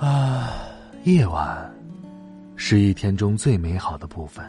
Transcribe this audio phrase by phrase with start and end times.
[0.00, 0.54] 啊，
[1.04, 1.70] 夜晚
[2.56, 4.42] 是一天中最美好的部分。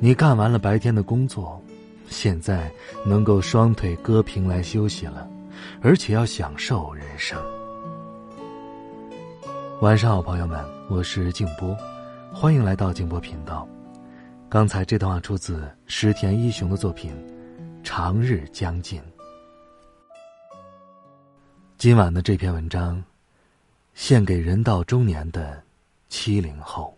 [0.00, 1.62] 你干完了白天的工作，
[2.08, 2.68] 现在
[3.06, 5.28] 能够双腿搁平来休息了，
[5.80, 7.40] 而且要享受人生。
[9.80, 10.58] 晚上好，朋友们，
[10.90, 11.76] 我是静波，
[12.32, 13.64] 欢迎来到静波频道。
[14.48, 17.12] 刚才这段话出自石田一雄的作品
[17.84, 19.00] 《长日将近》。
[21.78, 23.00] 今晚的这篇文章。
[23.94, 25.62] 献给人到中年的
[26.08, 26.92] 七零后。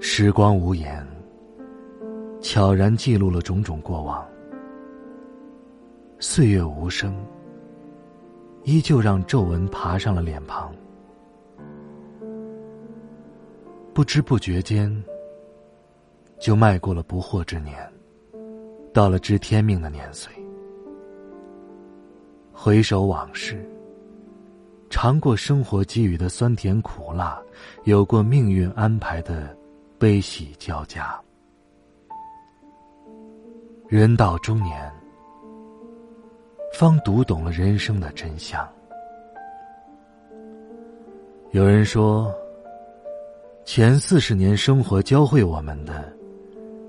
[0.00, 1.06] 时光无言，
[2.40, 4.26] 悄然记录了种种过往。
[6.18, 7.14] 岁月无声，
[8.64, 10.74] 依旧让皱纹爬上了脸庞。
[13.92, 14.90] 不知不觉间，
[16.40, 17.76] 就迈过了不惑之年。
[18.92, 20.30] 到了知天命的年岁，
[22.52, 23.66] 回首往事，
[24.90, 27.40] 尝过生活给予的酸甜苦辣，
[27.84, 29.56] 有过命运安排的
[29.98, 31.18] 悲喜交加。
[33.88, 34.92] 人到中年，
[36.74, 38.68] 方读懂了人生的真相。
[41.52, 42.30] 有人说，
[43.64, 46.14] 前四十年生活教会我们的，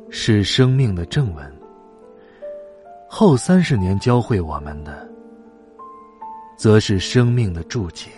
[0.09, 1.62] 是生命的正文。
[3.15, 5.07] 后三十年教会我们的，
[6.57, 8.09] 则是生命的注解。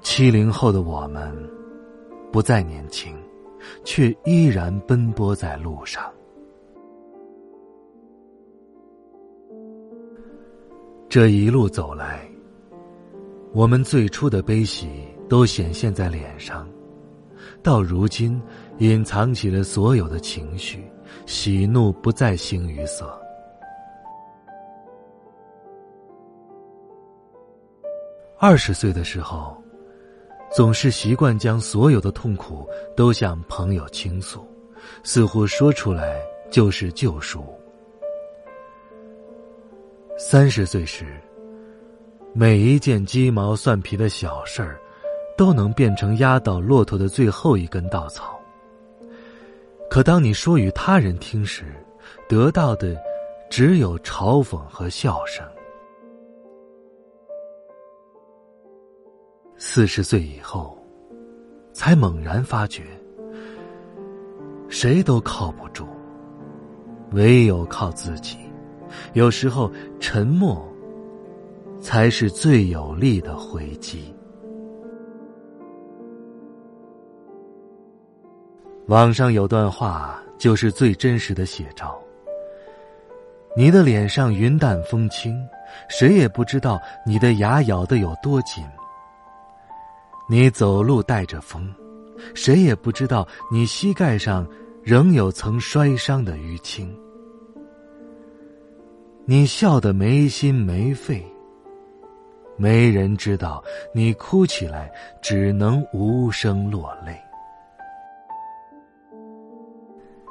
[0.00, 1.36] 七零后的我们，
[2.30, 3.16] 不再年轻，
[3.82, 6.04] 却依然奔波在路上。
[11.08, 12.24] 这一路走来，
[13.52, 14.88] 我们最初的悲喜
[15.28, 16.64] 都显现在脸上，
[17.60, 18.40] 到如今，
[18.78, 20.80] 隐藏起了所有的情绪。
[21.26, 23.18] 喜怒不再形于色。
[28.38, 29.56] 二十岁的时候，
[30.54, 34.46] 总是习惯将所有的痛苦都向朋友倾诉，
[35.02, 36.20] 似乎说出来
[36.50, 37.44] 就是救赎。
[40.18, 41.06] 三十岁时，
[42.34, 44.78] 每一件鸡毛蒜皮的小事儿，
[45.36, 48.33] 都能变成压倒骆驼的最后一根稻草。
[49.94, 51.66] 可当你说与他人听时，
[52.28, 53.00] 得到的
[53.48, 55.46] 只有嘲讽和笑声。
[59.56, 60.76] 四十岁以后，
[61.72, 62.82] 才猛然发觉，
[64.68, 65.86] 谁都靠不住，
[67.12, 68.36] 唯有靠自己。
[69.12, 70.68] 有时候，沉默
[71.80, 74.12] 才是最有力的回击。
[78.88, 81.98] 网上有段话，就是最真实的写照。
[83.56, 85.34] 你的脸上云淡风轻，
[85.88, 88.62] 谁也不知道你的牙咬得有多紧。
[90.28, 91.72] 你走路带着风，
[92.34, 94.46] 谁也不知道你膝盖上
[94.82, 96.94] 仍有曾摔伤的淤青。
[99.24, 101.24] 你笑得没心没肺，
[102.58, 103.64] 没人知道
[103.94, 107.18] 你哭起来只能无声落泪。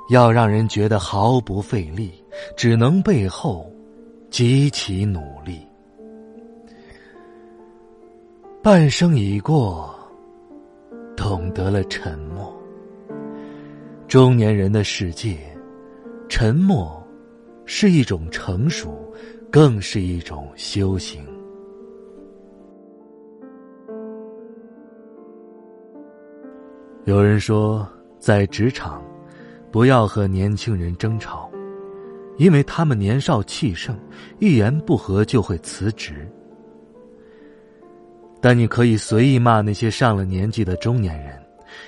[0.09, 2.11] 要让人觉得毫不费力，
[2.57, 3.71] 只能背后
[4.29, 5.59] 极其努力。
[8.61, 9.93] 半生已过，
[11.15, 12.53] 懂得了沉默。
[14.07, 15.37] 中年人的世界，
[16.29, 17.01] 沉默
[17.65, 18.93] 是一种成熟，
[19.51, 21.25] 更是一种修行。
[27.05, 27.87] 有人说，
[28.19, 29.03] 在职场。
[29.73, 31.49] 不要和年轻人争吵，
[32.37, 33.99] 因为他们年少气盛，
[34.37, 36.31] 一言不合就会辞职。
[38.39, 41.43] 但你可以随意骂那些上了年纪的中年人，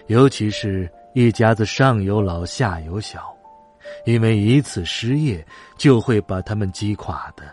[0.07, 3.31] 尤其是一家子上有老下有小，
[4.05, 5.45] 因为一次失业
[5.77, 7.43] 就会把他们击垮的。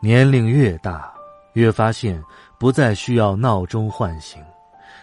[0.00, 1.12] 年龄越大，
[1.54, 2.22] 越发现
[2.60, 4.40] 不再需要闹钟唤醒。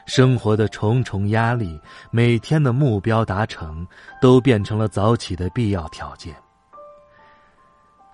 [0.09, 1.79] 生活的重重压力，
[2.09, 3.85] 每天的目标达成，
[4.19, 6.35] 都变成了早起的必要条件。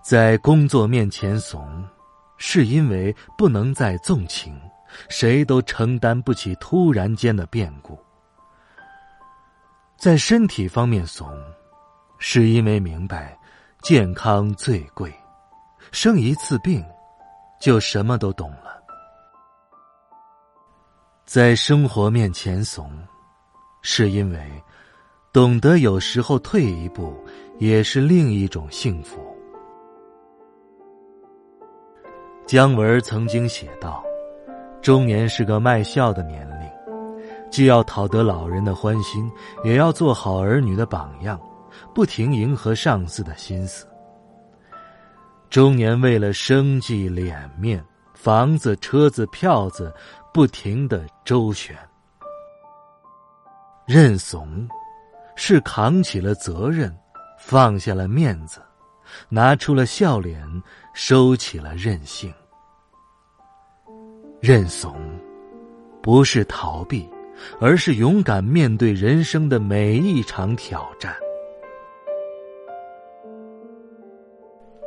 [0.03, 1.81] 在工作面前怂，
[2.35, 4.59] 是因为不能再纵情，
[5.07, 7.97] 谁都承担不起突然间的变故。
[9.95, 11.33] 在身体方面怂，
[12.19, 13.39] 是因为明白
[13.81, 15.09] 健康最贵，
[15.93, 16.85] 生一次病，
[17.57, 18.84] 就什么都懂了。
[21.35, 22.89] 在生活面前怂，
[23.81, 24.39] 是因为
[25.33, 27.13] 懂得有时候退一步
[27.59, 29.19] 也是另一种幸福。
[32.45, 34.01] 姜文曾经写道
[34.81, 36.69] ：“中年是个卖笑的年龄。”
[37.51, 39.29] 既要讨得老人的欢心，
[39.65, 41.37] 也要做好儿女的榜样，
[41.93, 43.85] 不停迎合上司的心思。
[45.49, 47.83] 中年为了生计、脸面、
[48.13, 49.93] 房子、车子、票子，
[50.35, 51.73] 不停的周旋。
[53.85, 54.67] 认怂，
[55.37, 56.93] 是扛起了责任，
[57.39, 58.59] 放下了面子，
[59.29, 60.45] 拿出了笑脸，
[60.93, 62.33] 收起了任性。
[64.41, 64.93] 认怂，
[66.01, 67.09] 不是逃避。
[67.59, 71.13] 而是勇敢面对人生的每一场挑战。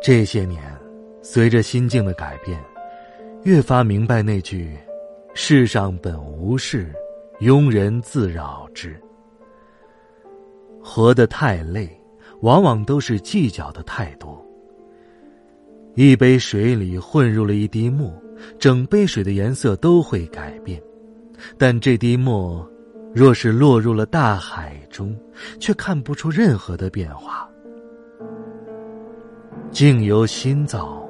[0.02, 0.62] 这些年，
[1.22, 2.62] 随着心境的改变，
[3.44, 4.78] 越发明白那句
[5.40, 6.93] “世上本无事，
[7.38, 9.00] 庸人自扰之”。
[10.82, 11.88] 活得太累，
[12.40, 14.44] 往往都是计较的太多。
[15.94, 18.12] 一杯水里混入了一滴墨，
[18.58, 20.82] 整杯水的颜色都会改变。
[21.56, 22.69] 但这滴墨，
[23.14, 25.17] 若是落入了大海中，
[25.61, 27.49] 却看不出任何的变化。
[29.70, 31.08] 境由心造，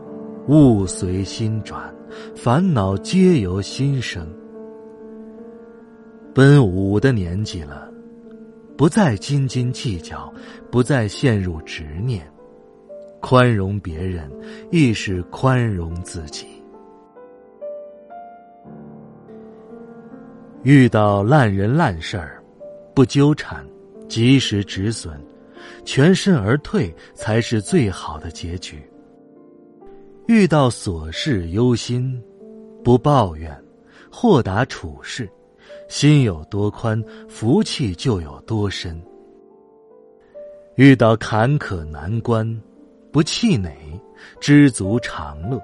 [0.48, 1.90] 物随心转，
[2.34, 4.26] 烦恼皆由心生。
[6.34, 7.90] 奔五的年纪了，
[8.76, 10.32] 不再斤斤计较，
[10.70, 12.30] 不再陷入执念，
[13.20, 14.30] 宽容别人，
[14.70, 16.46] 亦是宽容自己。
[20.62, 22.42] 遇到烂人烂事儿，
[22.94, 23.66] 不纠缠，
[24.08, 25.18] 及时止损，
[25.84, 28.87] 全身而退才是最好的结局。
[30.28, 32.22] 遇到琐事忧心，
[32.84, 33.50] 不抱怨，
[34.12, 35.26] 豁达处事，
[35.88, 39.02] 心有多宽，福气就有多深。
[40.74, 42.46] 遇到坎坷难关，
[43.10, 43.74] 不气馁，
[44.38, 45.58] 知足常乐，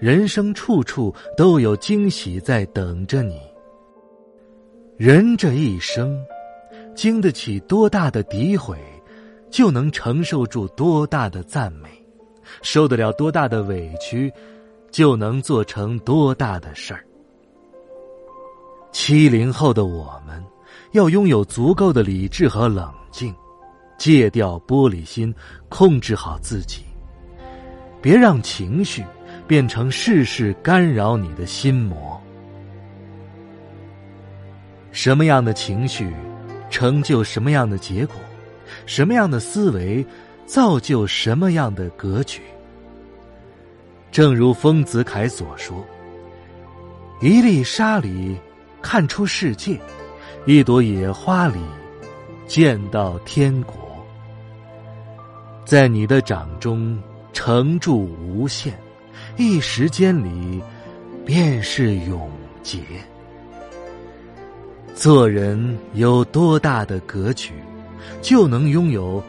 [0.00, 3.38] 人生处处都有惊喜在等着你。
[4.96, 6.18] 人这一生，
[6.96, 8.78] 经得起多大的诋毁，
[9.50, 11.90] 就能承受住多大的赞美；
[12.62, 14.32] 受得了多大的委屈，
[14.90, 17.04] 就能做成多大的事儿。
[18.92, 20.42] 七零后的我们，
[20.92, 23.34] 要拥有足够的理智和冷静，
[23.98, 25.34] 戒掉玻璃心，
[25.68, 26.82] 控制好自己，
[28.00, 29.04] 别让情绪
[29.46, 32.20] 变成事事干扰你的心魔。
[34.90, 36.10] 什么样的情绪，
[36.70, 38.16] 成就什么样的结果；
[38.86, 40.04] 什么样的思维，
[40.48, 42.40] 造就什么样的格局。
[44.10, 45.84] 正如丰子恺所说
[47.20, 48.34] ：“一粒沙里
[48.80, 49.78] 看出世界，
[50.46, 51.60] 一朵野花里
[52.46, 53.74] 见到天国。”
[55.66, 56.98] 在你的掌中
[57.34, 58.72] 承住无限，
[59.36, 60.62] 一时间里
[61.26, 62.30] 便是永
[62.62, 62.80] 劫。
[64.94, 67.52] 做人有多大的格局，
[68.22, 69.22] 就能拥有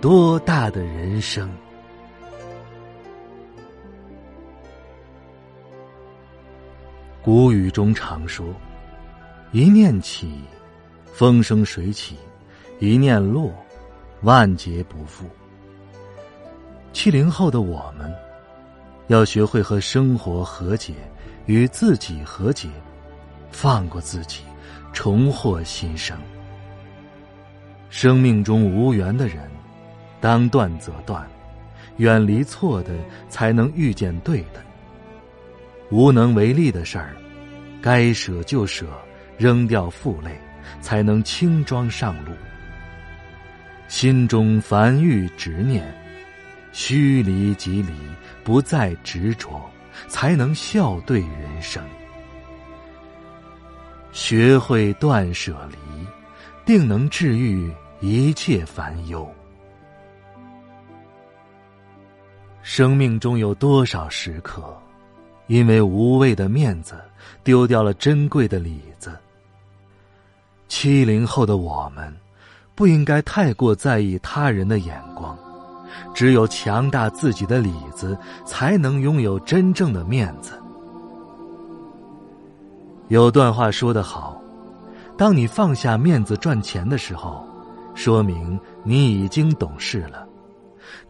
[0.00, 1.50] 多大的人生。
[7.22, 8.46] 古语中常说
[9.52, 10.40] ：“一念起，
[11.12, 12.14] 风生水起；
[12.78, 13.52] 一念落，
[14.22, 15.26] 万劫不复。”
[16.94, 18.10] 七零后的我们，
[19.08, 20.94] 要学会和生活和解，
[21.44, 22.68] 与自己和解，
[23.50, 24.42] 放过自己。
[24.92, 26.18] 重获新生。
[27.90, 29.48] 生命中无缘的人，
[30.20, 31.26] 当断则断，
[31.96, 32.92] 远离错的，
[33.28, 34.62] 才能遇见对的。
[35.90, 37.16] 无能为力的事儿，
[37.82, 38.86] 该舍就舍，
[39.38, 40.38] 扔掉负累，
[40.80, 42.32] 才能轻装上路。
[43.88, 45.92] 心中凡欲执念，
[46.72, 47.92] 须离即离，
[48.44, 49.68] 不再执着，
[50.06, 51.82] 才能笑对人生。
[54.12, 56.06] 学会断舍离，
[56.64, 59.28] 定能治愈一切烦忧。
[62.62, 64.62] 生命中有多少时刻，
[65.46, 66.94] 因为无谓的面子，
[67.42, 69.10] 丢掉了珍贵的里子；
[70.68, 72.14] 七零后的我们，
[72.74, 75.36] 不应该太过在意他人的眼光。
[76.14, 80.52] 只有强大自己的里子，才能拥有真正的面子。
[83.08, 84.40] 有段话说得好：
[85.16, 87.44] 当你放下面子赚钱的时候，
[87.94, 90.24] 说明你已经懂事了；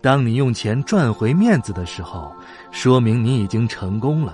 [0.01, 2.33] 当你用钱赚回面子的时候，
[2.71, 4.33] 说明你已经成功了；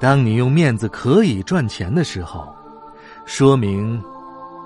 [0.00, 2.54] 当你用面子可以赚钱的时候，
[3.26, 4.02] 说明。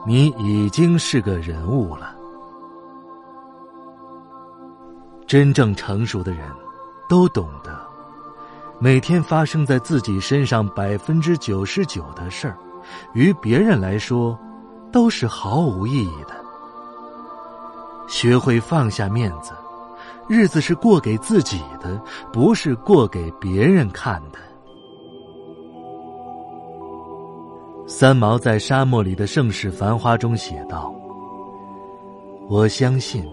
[0.08, 2.14] 你已经是个人物了。
[5.26, 6.48] 真正成熟的人，
[7.08, 7.76] 都懂得，
[8.78, 12.56] 每天发生在自己身上百分之九十九的事儿，
[13.14, 14.38] 于别人来说，
[14.92, 16.36] 都是毫无意义的。
[18.06, 19.50] 学会放下面子，
[20.28, 22.00] 日子是过给自己的，
[22.32, 24.38] 不是过给别人看的。
[27.86, 30.92] 三毛在《沙漠里的盛世繁花》中写道
[32.50, 33.24] ：“我相信，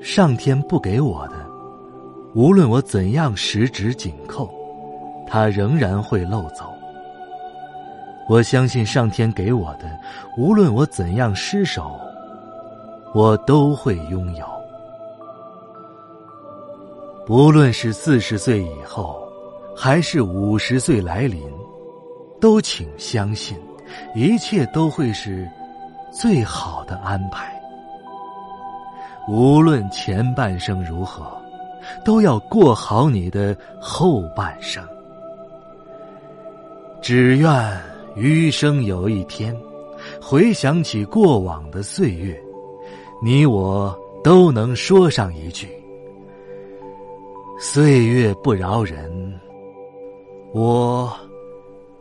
[0.00, 1.34] 上天不给我的，
[2.34, 4.48] 无论我怎样十指紧扣，
[5.26, 6.64] 它仍然会漏走；
[8.26, 9.84] 我相信上天给我的，
[10.38, 12.00] 无论我怎样失手，
[13.12, 14.55] 我都会拥有。
[17.26, 19.20] 不论是四十岁以后，
[19.76, 21.42] 还是五十岁来临。”
[22.38, 23.56] 都请相信，
[24.14, 25.48] 一切都会是
[26.12, 27.50] 最好的安排。
[29.26, 31.24] 无论前半生如何，
[32.04, 34.86] 都要过好你的后半生。
[37.00, 37.80] 只愿
[38.14, 39.56] 余生有一天，
[40.20, 42.38] 回想起过往的岁月，
[43.22, 45.66] 你我都能说上一句
[47.58, 49.40] ：“岁月不饶人。”
[50.52, 51.12] 我。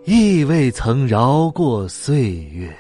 [0.06, 2.72] 亦未曾饶过岁月。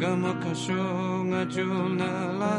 [0.00, 0.82] Gama kasho
[1.26, 1.96] nga chul
[2.40, 2.52] la